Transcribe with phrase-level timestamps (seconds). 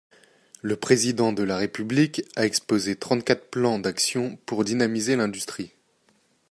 [0.63, 5.73] Le Président de la République a exposé trente-quatre plans d’actions pour dynamiser l’industrie.